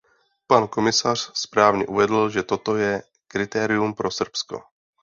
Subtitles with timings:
[0.47, 4.63] Pan komisař správně uvedl, že toto je kritérium pro Srbsko.